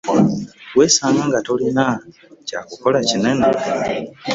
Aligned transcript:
Weesanga 0.77 1.23
nga 1.29 1.39
tolina 1.47 1.85
kya 2.47 2.59
kukola 2.67 2.99
kinene. 3.09 3.47